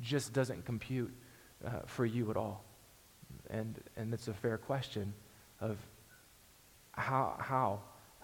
[0.00, 1.12] just doesn't compute
[1.64, 2.64] uh, for you at all.
[3.50, 5.12] And, and it's a fair question
[5.60, 5.76] of
[6.92, 7.80] how, how,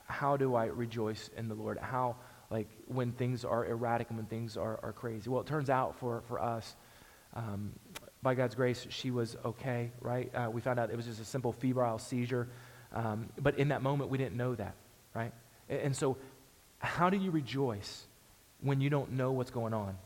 [0.07, 1.79] how do I rejoice in the Lord?
[1.79, 2.17] How,
[2.51, 5.29] like, when things are erratic and when things are, are crazy?
[5.29, 6.75] Well, it turns out for, for us,
[7.35, 7.73] um,
[8.23, 10.31] by God's grace, she was okay, right?
[10.35, 12.49] Uh, we found out it was just a simple febrile seizure.
[12.93, 14.75] Um, but in that moment, we didn't know that,
[15.15, 15.33] right?
[15.69, 16.17] And, and so,
[16.79, 18.07] how do you rejoice
[18.61, 19.97] when you don't know what's going on?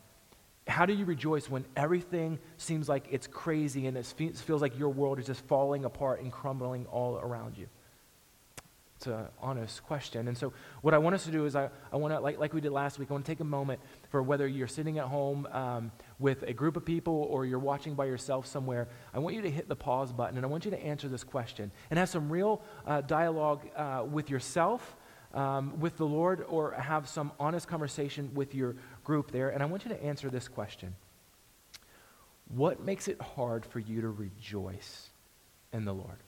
[0.66, 4.88] How do you rejoice when everything seems like it's crazy and it feels like your
[4.88, 7.66] world is just falling apart and crumbling all around you?
[9.06, 10.28] An honest question.
[10.28, 12.52] And so, what I want us to do is, I, I want to, like, like
[12.52, 15.06] we did last week, I want to take a moment for whether you're sitting at
[15.06, 18.88] home um, with a group of people or you're watching by yourself somewhere.
[19.12, 21.24] I want you to hit the pause button and I want you to answer this
[21.24, 24.96] question and have some real uh, dialogue uh, with yourself,
[25.32, 29.50] um, with the Lord, or have some honest conversation with your group there.
[29.50, 30.94] And I want you to answer this question
[32.48, 35.10] What makes it hard for you to rejoice
[35.72, 36.18] in the Lord?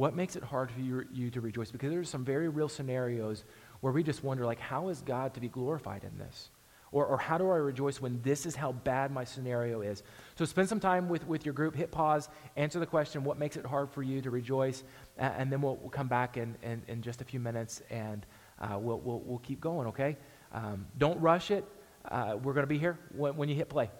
[0.00, 1.70] What makes it hard for you, you to rejoice?
[1.70, 3.44] Because there's some very real scenarios
[3.82, 6.48] where we just wonder, like, how is God to be glorified in this?
[6.90, 10.02] Or, or how do I rejoice when this is how bad my scenario is?
[10.36, 13.58] So spend some time with, with your group, hit pause, answer the question, what makes
[13.58, 14.84] it hard for you to rejoice?
[15.18, 18.24] Uh, and then we'll, we'll come back in, in, in just a few minutes and
[18.58, 20.16] uh, we'll, we'll, we'll keep going, okay?
[20.54, 21.66] Um, don't rush it.
[22.06, 23.90] Uh, we're going to be here when, when you hit play.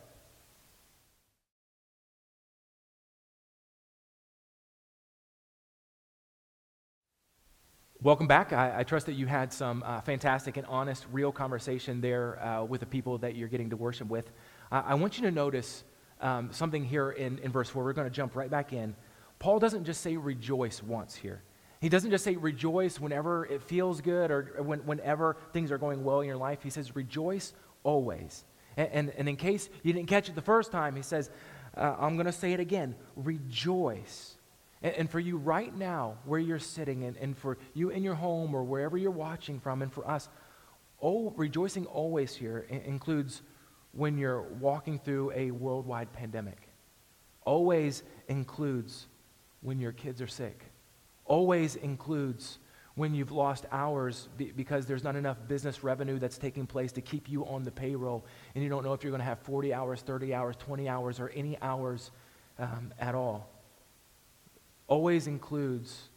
[8.02, 8.54] Welcome back.
[8.54, 12.64] I, I, trust that you had some uh, fantastic and honest, real conversation there uh,
[12.64, 14.30] with the people that you're getting to worship with.
[14.72, 15.84] Uh, I want you to notice
[16.22, 17.84] um, something here in, in verse 4.
[17.84, 18.96] We're going to jump right back in.
[19.38, 21.42] Paul doesn't just say rejoice once here.
[21.82, 26.02] He doesn't just say rejoice whenever it feels good or when, whenever things are going
[26.02, 26.62] well in your life.
[26.62, 28.44] He says rejoice always.
[28.78, 31.28] And, and, and in case you didn't catch it the first time, he says,
[31.76, 34.36] uh, I'm going to say it again rejoice
[34.82, 38.14] and, and, for you right now, where you're sitting, and, and for you in your
[38.14, 40.28] home or wherever you're watching from, and for us,
[41.02, 43.42] oh, rejoicing always here includes
[43.92, 46.68] when you're walking through a worldwide pandemic.
[47.44, 49.06] Always includes
[49.60, 50.64] when your kids are sick.
[51.24, 52.58] Always includes
[52.94, 57.28] when you've lost hours because there's not enough business revenue that's taking place to keep
[57.28, 60.00] you on the payroll, and you don't know if you're going to have 40 hours,
[60.02, 62.10] 30 hours, 20 hours, or any hours
[62.58, 63.49] um, at all
[64.90, 66.10] always includes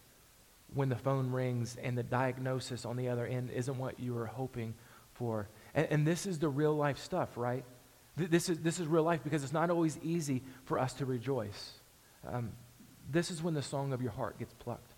[0.73, 4.25] when the phone rings and the diagnosis on the other end isn't what you were
[4.25, 4.73] hoping
[5.13, 5.47] for.
[5.73, 7.63] And, and this is the real life stuff, right?
[8.17, 11.05] Th- this is, this is real life because it's not always easy for us to
[11.05, 11.73] rejoice.
[12.27, 12.51] Um,
[13.09, 14.93] this is when the song of your heart gets plucked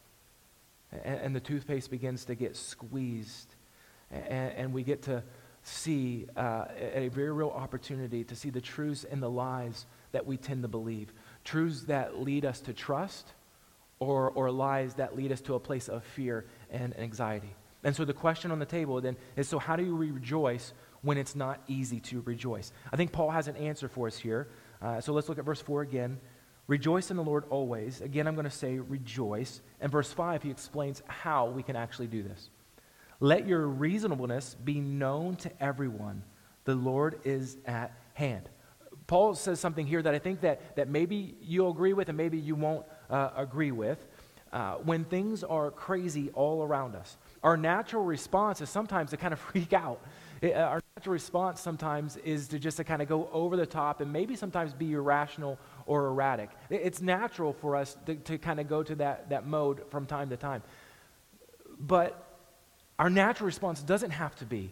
[0.91, 3.53] and, and the toothpaste begins to get squeezed.
[4.09, 5.21] And, and we get to
[5.63, 10.37] see uh, a very real opportunity to see the truths and the lies that we
[10.37, 11.11] tend to believe.
[11.43, 13.33] Truths that lead us to trust
[13.99, 17.55] or, or lies that lead us to a place of fear and anxiety.
[17.83, 21.17] And so the question on the table then is so, how do we rejoice when
[21.17, 22.71] it's not easy to rejoice?
[22.91, 24.47] I think Paul has an answer for us here.
[24.81, 26.19] Uh, so let's look at verse 4 again.
[26.67, 28.01] Rejoice in the Lord always.
[28.01, 29.61] Again, I'm going to say rejoice.
[29.79, 32.49] And verse 5, he explains how we can actually do this.
[33.19, 36.23] Let your reasonableness be known to everyone.
[36.65, 38.49] The Lord is at hand.
[39.07, 42.39] Paul says something here that I think that, that maybe you'll agree with and maybe
[42.39, 44.05] you won't uh, agree with.
[44.53, 49.33] Uh, when things are crazy all around us, our natural response is sometimes to kind
[49.33, 50.01] of freak out.
[50.41, 53.65] It, uh, our natural response sometimes is to just to kind of go over the
[53.65, 56.49] top and maybe sometimes be irrational or erratic.
[56.69, 60.29] It's natural for us to, to kind of go to that, that mode from time
[60.29, 60.63] to time.
[61.79, 62.39] But
[62.97, 64.71] our natural response doesn't have to be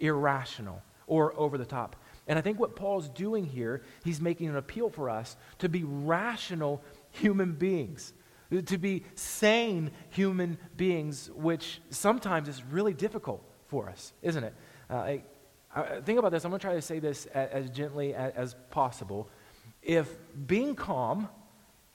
[0.00, 1.96] irrational or over the top.
[2.26, 5.84] And I think what Paul's doing here, he's making an appeal for us to be
[5.84, 6.82] rational
[7.14, 8.12] human beings,
[8.66, 14.54] to be sane human beings, which sometimes is really difficult for us, isn't it?
[14.90, 15.22] Uh, I,
[15.74, 16.44] I, think about this.
[16.44, 19.28] I'm going to try to say this as, as gently as, as possible.
[19.82, 20.08] If
[20.46, 21.28] being calm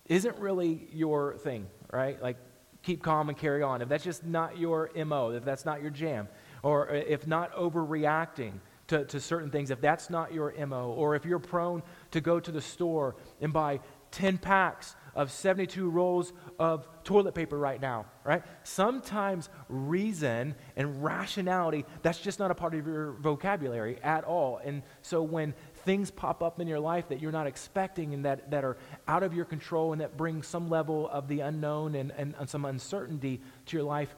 [0.05, 2.21] isn't really your thing, right?
[2.21, 2.37] Like,
[2.81, 3.81] keep calm and carry on.
[3.81, 6.27] If that's just not your MO, if that's not your jam,
[6.63, 8.53] or if not overreacting
[8.87, 12.39] to, to certain things, if that's not your MO, or if you're prone to go
[12.39, 13.79] to the store and buy
[14.11, 18.43] 10 packs of 72 rolls of toilet paper right now, right?
[18.63, 24.59] Sometimes reason and rationality, that's just not a part of your vocabulary at all.
[24.63, 25.53] And so when
[25.85, 29.23] things pop up in your life that you're not expecting and that, that are out
[29.23, 32.65] of your control and that bring some level of the unknown and, and, and some
[32.65, 34.15] uncertainty to your life,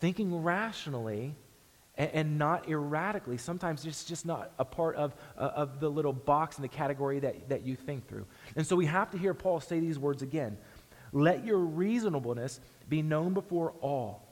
[0.00, 1.34] thinking rationally
[1.96, 3.36] and, and not erratically.
[3.36, 7.20] Sometimes it's just not a part of, uh, of the little box in the category
[7.20, 8.26] that, that you think through.
[8.56, 10.56] And so we have to hear Paul say these words again
[11.12, 14.22] Let your reasonableness be known before all.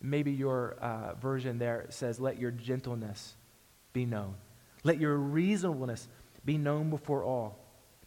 [0.00, 3.34] Maybe your uh, version there says, Let your gentleness
[3.92, 4.34] be known.
[4.84, 6.08] Let your reasonableness
[6.44, 7.58] be known before all.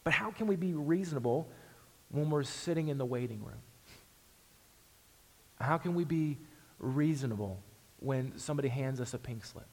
[0.04, 1.48] But how can we be reasonable
[2.10, 3.62] when we're sitting in the waiting room?
[5.60, 6.38] How can we be
[6.80, 7.62] reasonable
[8.00, 9.68] when somebody hands us a pink slip?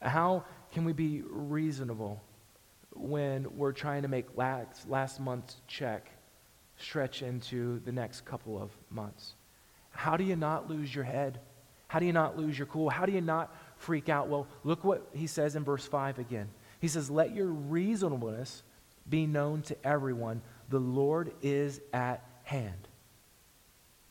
[0.00, 2.22] How can we be reasonable
[2.94, 6.10] when we're trying to make last, last month's check
[6.76, 9.34] stretch into the next couple of months?
[9.90, 11.40] How do you not lose your head?
[11.88, 12.90] How do you not lose your cool?
[12.90, 14.28] How do you not freak out?
[14.28, 16.48] Well, look what he says in verse 5 again.
[16.80, 18.62] He says, Let your reasonableness
[19.08, 20.42] be known to everyone.
[20.70, 22.88] The Lord is at hand.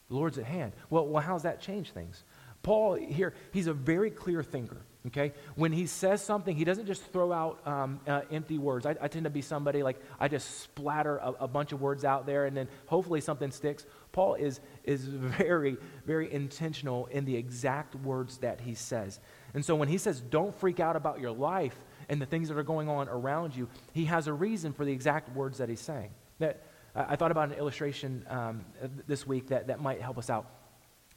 [0.10, 0.74] The Lord's at hand.
[0.90, 2.24] Well, well how's that change things?
[2.62, 4.82] Paul here, he's a very clear thinker.
[5.08, 5.34] Okay?
[5.56, 8.86] When he says something, he doesn't just throw out um, uh, empty words.
[8.86, 12.06] I, I, tend to be somebody like I just splatter a, a, bunch of words
[12.06, 13.86] out there and then hopefully something sticks.
[14.14, 19.20] Paul is, is very, very intentional in the exact words that he says.
[19.54, 21.76] And so when he says, don't freak out about your life
[22.08, 24.92] and the things that are going on around you, he has a reason for the
[24.94, 26.12] exact words that he's saying.
[26.40, 26.64] That,
[26.96, 28.64] I thought about an illustration um,
[29.06, 30.50] this week that, that might help us out.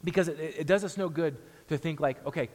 [0.03, 1.37] Because it, it does us no good
[1.69, 2.49] to think like, okay,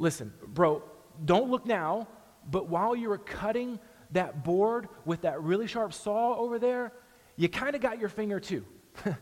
[0.00, 0.82] listen, bro,
[1.24, 2.08] don't look now,
[2.50, 3.78] but while you were cutting
[4.12, 6.92] that board with that really sharp saw over there,
[7.36, 8.64] you kind of got your finger too.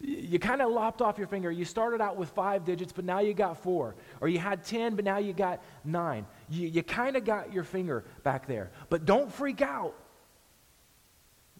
[0.00, 1.50] you kind of lopped off your finger.
[1.50, 3.94] You started out with five digits, but now you got four.
[4.20, 6.26] Or you had 10, but now you got nine.
[6.50, 8.70] You, you kind of got your finger back there.
[8.90, 9.94] But don't freak out.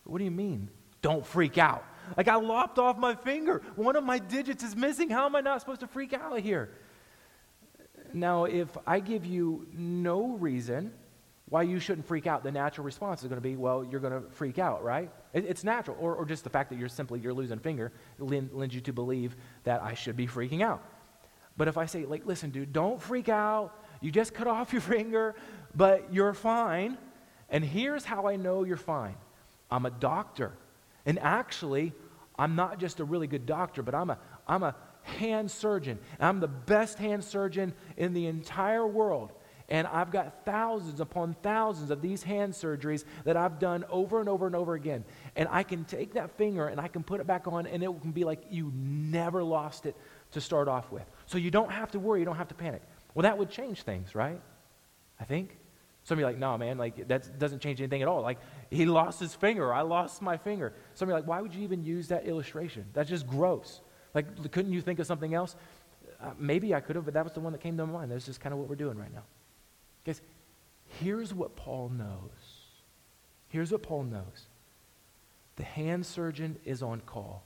[0.02, 0.68] What do you mean?
[1.00, 1.84] Don't freak out.
[2.16, 3.62] Like I lopped off my finger.
[3.76, 5.08] One of my digits is missing.
[5.08, 6.70] How am I not supposed to freak out here?
[8.14, 10.92] Now, if I give you no reason
[11.48, 14.12] why you shouldn't freak out, the natural response is going to be, well, you're going
[14.12, 15.10] to freak out, right?
[15.32, 15.96] It, it's natural.
[16.00, 19.34] Or, or just the fact that you're simply, you're losing finger lends you to believe
[19.64, 20.82] that I should be freaking out.
[21.56, 23.84] But if I say, like, listen, dude, don't freak out.
[24.00, 25.34] You just cut off your finger,
[25.74, 26.96] but you're fine.
[27.50, 29.16] And here's how I know you're fine.
[29.72, 30.52] I'm a doctor.
[31.04, 31.92] And actually,
[32.38, 35.98] I'm not just a really good doctor, but I'm a, I'm a hand surgeon.
[36.18, 39.32] I'm the best hand surgeon in the entire world.
[39.68, 44.28] And I've got thousands upon thousands of these hand surgeries that I've done over and
[44.28, 45.04] over and over again.
[45.36, 48.00] And I can take that finger and I can put it back on, and it
[48.02, 49.96] can be like you never lost it
[50.32, 51.04] to start off with.
[51.24, 52.82] So you don't have to worry, you don't have to panic.
[53.14, 54.40] Well, that would change things, right?
[55.18, 55.56] I think.
[56.02, 58.20] Some of you like, no, man, like that doesn't change anything at all.
[58.20, 58.38] Like
[58.70, 60.74] he lost his finger, I lost my finger.
[60.92, 62.84] Some of you like, why would you even use that illustration?
[62.92, 63.80] That's just gross.
[64.14, 65.56] Like, couldn't you think of something else?
[66.22, 68.12] Uh, maybe I could have, but that was the one that came to my mind.
[68.12, 69.24] That's just kind of what we're doing right now.
[70.06, 70.20] Guys,
[71.00, 72.30] here's what Paul knows.
[73.48, 74.46] Here's what Paul knows.
[75.56, 77.42] The hand surgeon is on call.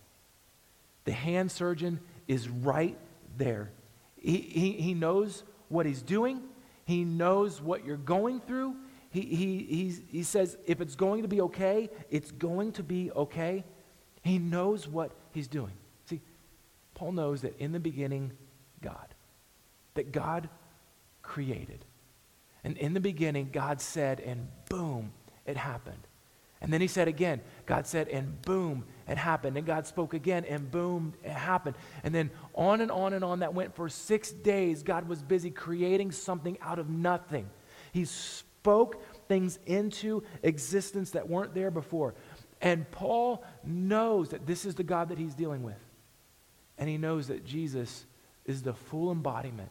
[1.04, 2.96] The hand surgeon is right
[3.37, 3.70] there.
[4.20, 6.42] He, he, he knows what he's doing.
[6.85, 8.76] He knows what you're going through.
[9.11, 13.64] He, he, he says, if it's going to be okay, it's going to be okay.
[14.22, 15.72] He knows what he's doing.
[16.98, 18.32] Paul knows that in the beginning,
[18.82, 19.14] God,
[19.94, 20.48] that God
[21.22, 21.84] created.
[22.64, 25.12] And in the beginning, God said, and boom,
[25.46, 26.08] it happened.
[26.61, 29.56] And then he said again, God said, and boom, it happened.
[29.56, 31.76] And God spoke again, and boom, it happened.
[32.02, 34.82] And then on and on and on that went for six days.
[34.82, 37.48] God was busy creating something out of nothing.
[37.92, 42.16] He spoke things into existence that weren't there before.
[42.61, 45.78] And Paul knows that this is the God that he's dealing with.
[46.78, 48.06] And he knows that Jesus
[48.44, 49.70] is the full embodiment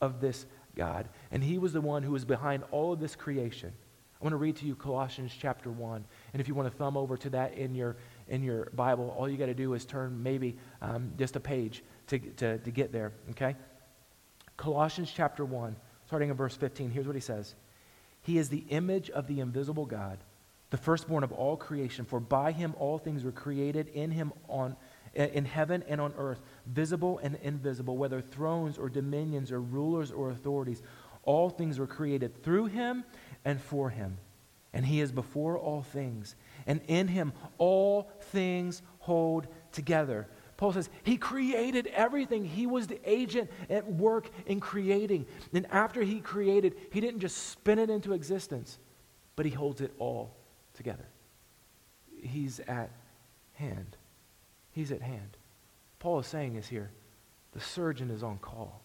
[0.00, 1.08] of this God.
[1.30, 3.72] And he was the one who was behind all of this creation.
[4.20, 6.04] I want to read to you Colossians chapter 1.
[6.32, 7.96] And if you want to thumb over to that in your,
[8.28, 11.82] in your Bible, all you got to do is turn maybe um, just a page
[12.06, 13.56] to, to, to get there, okay?
[14.56, 15.74] Colossians chapter 1,
[16.06, 16.90] starting in verse 15.
[16.90, 17.56] Here's what he says
[18.22, 20.18] He is the image of the invisible God,
[20.70, 22.04] the firstborn of all creation.
[22.04, 24.76] For by him all things were created, in him on
[25.14, 30.10] Eh, in heaven and on earth, visible and invisible, whether thrones or dominions or rulers
[30.10, 30.82] or authorities.
[31.24, 33.04] All things were created through him
[33.44, 34.16] and for him.
[34.72, 36.34] And he is before all things.
[36.66, 40.28] And in him all things hold together.
[40.56, 42.44] Paul says he created everything.
[42.44, 45.26] He was the agent at work in creating.
[45.52, 48.78] And after he created, he didn't just spin it into existence,
[49.36, 50.34] but he holds it all
[50.72, 51.06] together.
[52.22, 52.90] He's at
[53.54, 53.96] hand.
[54.72, 55.36] He's at hand.
[55.98, 56.90] Paul is saying is here
[57.52, 58.82] the surgeon is on call.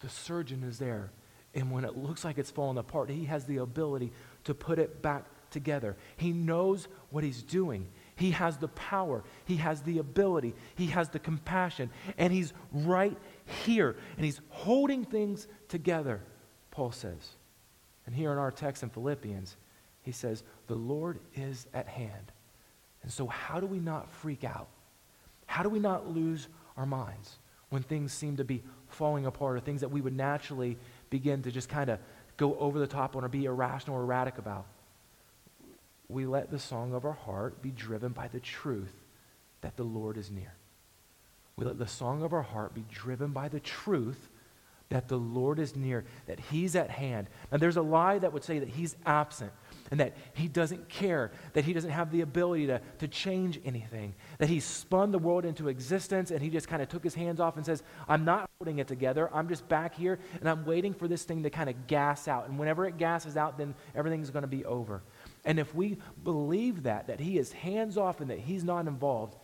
[0.00, 1.10] The surgeon is there
[1.54, 4.12] and when it looks like it's falling apart, he has the ability
[4.44, 5.96] to put it back together.
[6.16, 7.88] He knows what he's doing.
[8.14, 9.24] He has the power.
[9.46, 10.54] He has the ability.
[10.76, 11.90] He has the compassion.
[12.18, 13.16] And he's right
[13.64, 13.96] here.
[14.16, 16.20] And he's holding things together,
[16.70, 17.30] Paul says.
[18.06, 19.56] And here in our text in Philippians,
[20.02, 22.32] he says, The Lord is at hand.
[23.02, 24.68] And so, how do we not freak out?
[25.50, 27.38] How do we not lose our minds
[27.70, 30.78] when things seem to be falling apart or things that we would naturally
[31.10, 31.98] begin to just kind of
[32.36, 34.64] go over the top on or be irrational or erratic about.
[36.08, 38.94] We let the song of our heart be driven by the truth
[39.62, 40.54] that the Lord is near.
[41.56, 44.28] We let the song of our heart be driven by the truth
[44.88, 47.26] that the Lord is near, that He's at hand.
[47.50, 49.50] Now, there's a lie that would say that He's absent
[49.90, 54.14] and that He doesn't care, that He doesn't have the ability to, to change anything,
[54.38, 57.40] that He spun the world into existence and He just kind of took His hands
[57.40, 59.30] off and says, I'm not holding it together.
[59.32, 62.48] I'm just back here and I'm waiting for this thing to kind of gas out.
[62.48, 65.02] And whenever it gasses out, then everything's going to be over.
[65.44, 69.36] And if we believe that, that He is hands off and that He's not involved,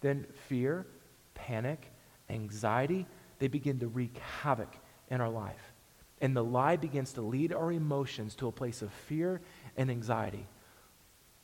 [0.00, 0.86] then fear,
[1.34, 1.90] panic,
[2.28, 3.06] anxiety,
[3.38, 4.76] they begin to wreak havoc
[5.10, 5.72] in our life.
[6.20, 9.40] And the lie begins to lead our emotions to a place of fear
[9.76, 10.46] and anxiety.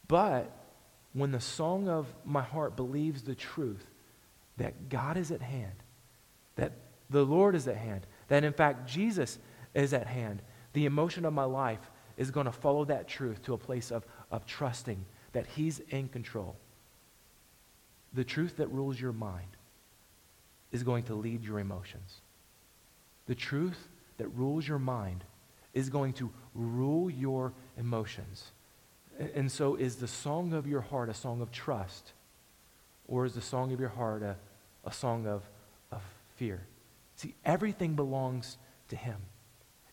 [0.08, 0.50] But
[1.12, 3.86] when the song of my heart believes the truth
[4.56, 5.82] that God is at hand,
[6.56, 6.72] that
[7.08, 9.38] the Lord is at hand, that in fact Jesus
[9.74, 13.54] is at hand, the emotion of my life is going to follow that truth to
[13.54, 16.56] a place of, of trusting that He's in control.
[18.12, 19.56] The truth that rules your mind
[20.72, 22.20] is going to lead your emotions.
[23.26, 23.88] The truth
[24.18, 25.24] that rules your mind
[25.74, 28.52] is going to rule your emotions.
[29.34, 32.12] And so, is the song of your heart a song of trust?
[33.06, 34.36] Or is the song of your heart a,
[34.84, 35.42] a song of,
[35.92, 36.00] of
[36.36, 36.62] fear?
[37.16, 38.56] See, everything belongs
[38.88, 39.16] to Him.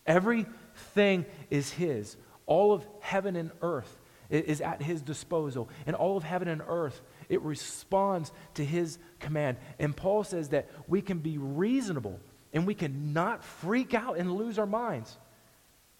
[0.06, 2.16] Everything is His.
[2.46, 3.98] All of heaven and earth
[4.30, 5.68] is at His disposal.
[5.86, 9.58] And all of heaven and earth, it responds to His command.
[9.78, 12.18] And Paul says that we can be reasonable
[12.54, 15.18] and we can not freak out and lose our minds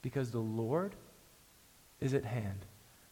[0.03, 0.95] because the Lord
[2.01, 2.65] is at hand.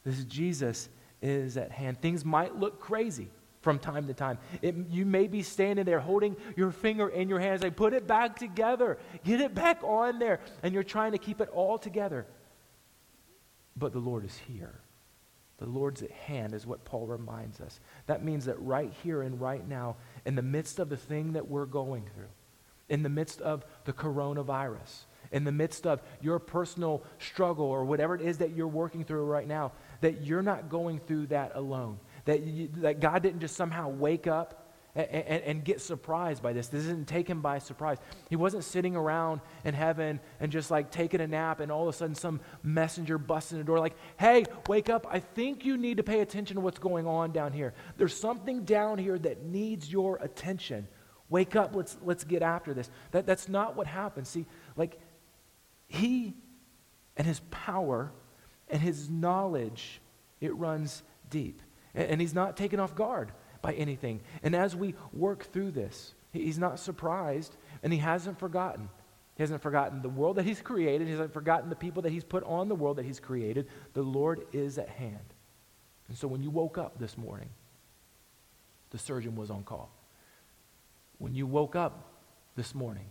[0.04, 0.88] This Jesus
[1.20, 2.00] is at hand.
[2.00, 3.28] Things might look crazy
[3.60, 4.38] from time to time.
[4.62, 8.06] It, you may be standing there holding your finger in your hands, like, put it
[8.06, 12.26] back together, get it back on there, and you're trying to keep it all together.
[13.76, 14.80] But the Lord is here.
[15.58, 17.80] The Lord's at hand is what Paul reminds us.
[18.06, 21.48] That means that right here and right now, in the midst of the thing that
[21.48, 22.28] we're going through,
[22.88, 28.14] in the midst of the coronavirus, in the midst of your personal struggle or whatever
[28.14, 31.98] it is that you're working through right now, that you're not going through that alone.
[32.24, 36.54] That, you, that God didn't just somehow wake up and, and, and, get surprised by
[36.54, 36.68] this.
[36.68, 37.98] This didn't take him by surprise.
[38.30, 41.94] He wasn't sitting around in heaven and just like taking a nap, and all of
[41.94, 45.06] a sudden some messenger busts in the door, like, hey, wake up.
[45.10, 47.74] I think you need to pay attention to what's going on down here.
[47.98, 50.88] There's something down here that needs your attention.
[51.28, 52.90] Wake up, let's, let's get after this.
[53.10, 54.28] That, that's not what happens.
[54.28, 54.46] See,
[54.76, 54.98] like,
[55.88, 56.34] he
[57.16, 58.12] and his power
[58.68, 60.00] and his knowledge,
[60.40, 61.62] it runs deep.
[61.94, 63.32] And, he's not taken off guard
[63.62, 64.20] by anything.
[64.42, 68.90] And as we work through this, he's not surprised and he hasn't forgotten.
[69.36, 71.06] He hasn't forgotten the world that he's created.
[71.06, 73.68] He hasn't forgotten the people that he's put on the world that he's created.
[73.94, 75.34] The Lord is at hand.
[76.08, 77.48] And so when you woke up this morning,
[78.90, 79.90] the surgeon was on call.
[81.18, 82.12] When you woke up
[82.56, 83.06] this morning,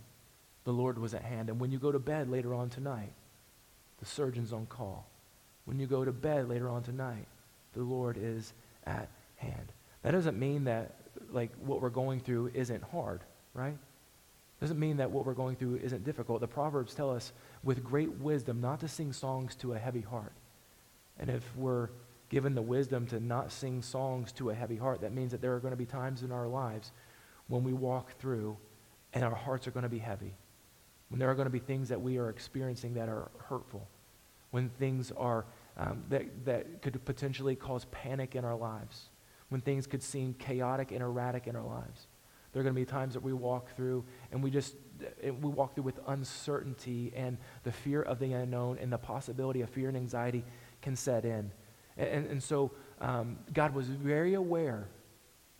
[0.66, 1.50] the Lord was at hand.
[1.50, 3.14] And when you go to bed later on tonight,
[4.00, 5.08] the surgeon's on call.
[5.64, 7.28] When you go to bed later on tonight,
[7.74, 8.54] the Lord is
[8.86, 9.72] at hand.
[10.04, 10.96] That doesn't mean that
[11.32, 13.22] like what we're going through isn't hard,
[13.54, 13.78] right?
[14.60, 16.42] Doesn't mean that what we're going through isn't difficult.
[16.42, 17.32] The Proverbs tell us
[17.64, 20.34] with great wisdom not to sing songs to a heavy heart.
[21.20, 21.90] And if we're
[22.30, 25.54] given the wisdom to not sing songs to a heavy heart, that means that there
[25.56, 26.92] are going to be times in our lives
[27.48, 28.58] when we walk through
[29.14, 30.34] and our hearts are going to be heavy.
[31.10, 33.88] When there are going to be things that we are experiencing that are hurtful.
[34.52, 35.46] When things are
[35.78, 39.10] um, that, that could potentially cause panic in our lives.
[39.50, 42.08] When things could seem chaotic and erratic in our lives.
[42.52, 44.76] There are going to be times that we walk through and we just
[45.22, 49.70] we walk through with uncertainty and the fear of the unknown and the possibility of
[49.70, 50.46] fear and anxiety
[50.82, 51.52] can set in.
[51.98, 54.88] And, and so um, God was very aware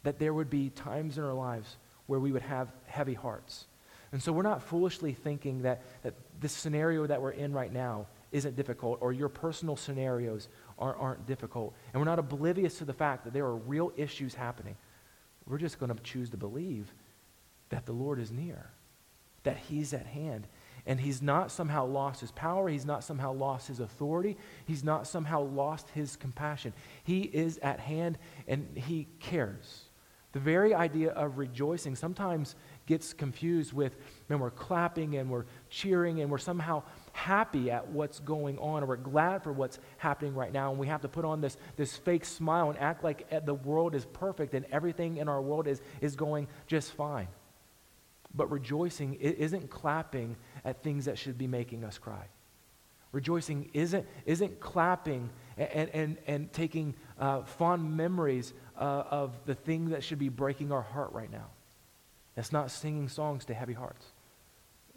[0.04, 1.76] that there would be times in our lives
[2.06, 3.66] where we would have heavy hearts.
[4.12, 8.08] And so we're not foolishly thinking that, that this scenario that we're in right now
[8.32, 11.74] isn't difficult or your personal scenarios aren't, aren't difficult.
[11.94, 14.76] And we're not oblivious to the fact that there are real issues happening.
[15.48, 16.94] We're just going to choose to believe
[17.70, 18.70] that the Lord is near,
[19.44, 20.48] that He's at hand.
[20.88, 22.70] And He's not somehow lost His power.
[22.70, 24.38] He's not somehow lost His authority.
[24.66, 26.74] He's not somehow lost His compassion.
[27.04, 29.85] He is at hand and He cares.
[30.36, 32.58] The very idea of rejoicing sometimes
[32.88, 33.96] gets confused with,
[34.28, 36.84] when we're clapping and we're cheering and we're somehow
[37.14, 40.88] happy at what's going on or we're glad for what's happening right now and we
[40.88, 44.54] have to put on this, this fake smile and act like the world is perfect
[44.54, 47.30] and everything in our world is, is going just fine.
[48.34, 52.26] But rejoicing isn't clapping at things that should be making us cry.
[53.14, 59.90] Rejoicing isn't, isn't clapping and, and, and taking uh, fond memories uh, of the thing
[59.90, 61.48] that should be breaking our heart right now.
[62.36, 64.06] That's not singing songs to heavy hearts.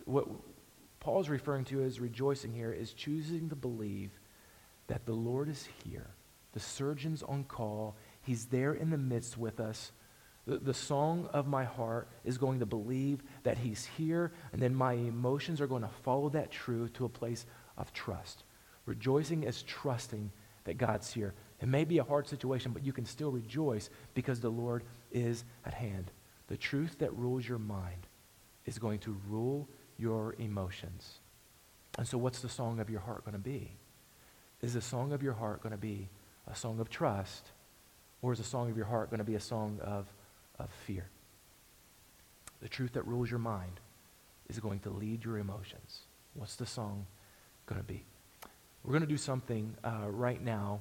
[0.04, 0.26] What
[1.00, 4.10] Paul's referring to as rejoicing here is choosing to believe
[4.88, 6.08] that the Lord is here.
[6.52, 7.94] The surgeon's on call.
[8.22, 9.92] He's there in the midst with us.
[10.46, 14.74] The, the song of my heart is going to believe that he's here, and then
[14.74, 17.44] my emotions are going to follow that truth to a place
[17.76, 18.44] of trust.
[18.86, 20.32] Rejoicing is trusting
[20.64, 21.34] that God's here.
[21.60, 25.44] It may be a hard situation, but you can still rejoice because the Lord is
[25.64, 26.10] at hand.
[26.46, 28.06] The truth that rules your mind
[28.64, 31.18] is going to rule your emotions.
[31.96, 33.72] And so, what's the song of your heart going to be?
[34.62, 36.08] Is the song of your heart going to be
[36.46, 37.50] a song of trust,
[38.22, 40.06] or is the song of your heart going to be a song of,
[40.58, 41.08] of fear?
[42.62, 43.80] The truth that rules your mind
[44.48, 46.00] is going to lead your emotions.
[46.34, 47.06] What's the song
[47.66, 48.04] going to be?
[48.84, 50.80] We're going to do something uh, right now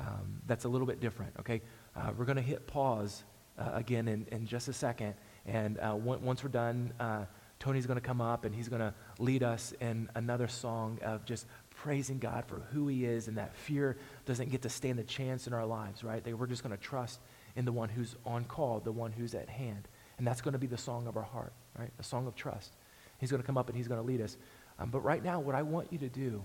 [0.00, 1.60] um, that's a little bit different, okay?
[1.96, 3.24] Uh, we're going to hit pause
[3.58, 5.14] uh, again in, in just a second.
[5.46, 7.24] And uh, once we're done, uh,
[7.58, 11.24] Tony's going to come up and he's going to lead us in another song of
[11.24, 13.96] just praising God for who he is and that fear
[14.26, 16.22] doesn't get to stand a chance in our lives, right?
[16.22, 17.20] That we're just going to trust
[17.56, 19.88] in the one who's on call, the one who's at hand.
[20.18, 21.90] And that's going to be the song of our heart, right?
[21.98, 22.72] A song of trust.
[23.18, 24.36] He's going to come up and he's going to lead us.
[24.78, 26.42] Um, but right now, what I want you to do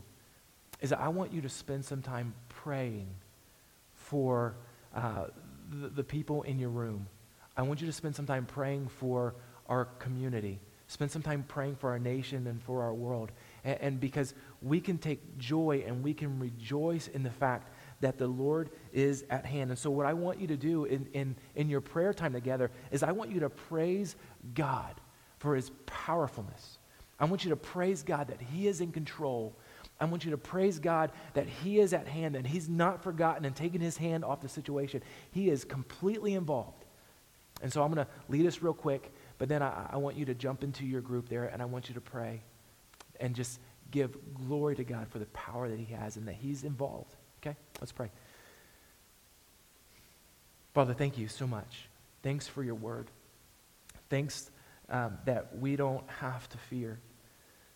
[0.82, 3.08] is I want you to spend some time praying
[4.14, 4.54] for
[4.96, 5.26] uh,
[5.72, 7.08] the, the people in your room.
[7.58, 9.34] I want you to spend some time praying for
[9.68, 10.60] our community.
[10.86, 13.32] Spend some time praying for our nation and for our world.
[13.64, 18.20] And, and, because we can take joy and we can rejoice in the fact that
[18.20, 19.72] the Lord is at hand.
[19.72, 22.70] And so, what I want you to do in, in, in your prayer time together
[22.92, 24.16] is I want you to praise
[24.54, 24.94] God
[25.40, 26.78] for his powerfulness.
[27.20, 29.58] I want you to praise God that he is in control.
[30.04, 33.46] I want you to praise God that he is at hand and he's not forgotten
[33.46, 35.02] and taken his hand off the situation.
[35.32, 36.86] He is completely involved.
[37.62, 39.12] And so, I'm going to lead us real quick.
[39.38, 41.88] But then I, I want you to jump into your group there and I want
[41.90, 42.42] you to pray
[43.20, 43.60] and just
[43.92, 47.16] give glory to God for the power that He has and that He's involved.
[47.42, 47.56] Okay?
[47.80, 48.10] Let's pray.
[50.74, 51.88] Father, thank you so much.
[52.24, 53.08] Thanks for your word.
[54.10, 54.50] Thanks
[54.90, 57.00] um, that we don't have to fear,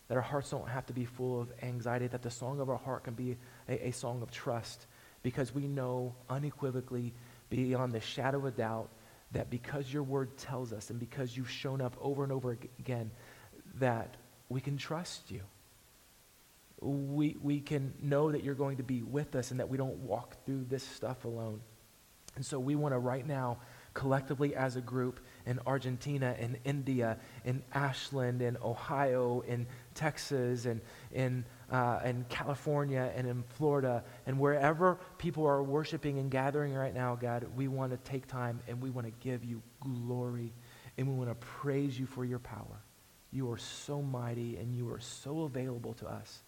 [0.08, 2.78] that our hearts don't have to be full of anxiety, that the song of our
[2.78, 3.36] heart can be
[3.68, 4.86] a, a song of trust
[5.22, 7.12] because we know unequivocally,
[7.50, 8.88] beyond the shadow of doubt,
[9.32, 13.10] that because your word tells us and because you've shown up over and over again,
[13.74, 14.16] that
[14.48, 15.42] we can trust you.
[16.80, 19.98] We, we can know that you're going to be with us and that we don't
[19.98, 21.60] walk through this stuff alone.
[22.36, 23.58] And so we want to right now,
[23.94, 25.18] collectively as a group
[25.48, 30.80] in Argentina, in India, in Ashland, in Ohio, in Texas, and
[31.10, 36.94] in uh, in California and in Florida and wherever people are worshiping and gathering right
[36.94, 40.52] now, God, we want to take time and we want to give you glory
[40.96, 42.82] and we want to praise you for your power.
[43.30, 46.40] You are so mighty and you are so available to us.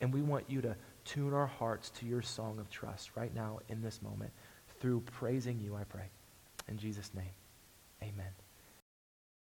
[0.00, 3.58] And we want you to tune our hearts to your song of trust right now
[3.68, 4.30] in this moment
[4.80, 6.10] through praising you, I pray.
[6.68, 7.30] In Jesus' name,
[8.04, 8.43] amen.